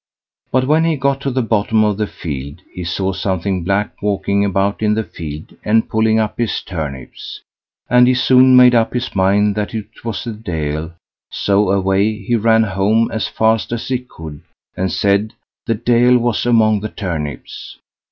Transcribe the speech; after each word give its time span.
But 0.51 0.65
when 0.65 0.83
he 0.83 0.95
got 0.95 1.21
to 1.21 1.29
the 1.29 1.43
bottom 1.43 1.83
of 1.83 1.97
the 1.97 2.07
field, 2.07 2.61
he 2.73 2.83
saw 2.83 3.13
something 3.13 3.63
black 3.63 4.01
walking 4.01 4.43
about 4.43 4.81
in 4.81 4.95
the 4.95 5.03
field 5.03 5.55
and 5.63 5.87
pulling 5.87 6.17
up 6.17 6.39
his 6.39 6.63
turnips, 6.63 7.41
and 7.87 8.07
he 8.07 8.15
soon 8.15 8.55
made 8.55 8.73
up 8.73 8.93
his 8.95 9.15
mind 9.15 9.53
that 9.53 9.75
it 9.75 10.03
was 10.03 10.23
the 10.23 10.31
Deil. 10.31 10.93
So 11.29 11.69
away 11.69 12.17
he 12.17 12.35
ran 12.35 12.63
home 12.63 13.11
as 13.11 13.27
fast 13.27 13.71
as 13.71 13.89
he 13.89 13.99
could, 13.99 14.41
and 14.75 14.91
said 14.91 15.33
the 15.67 15.75
Deil 15.75 16.17
was 16.17 16.47
among 16.47 16.79
the 16.79 16.89
turnips. 16.89 17.77